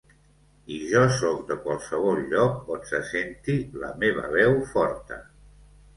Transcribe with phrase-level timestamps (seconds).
[0.75, 5.25] I jo sóc de qualsevol lloc on se senti la meva veu forta.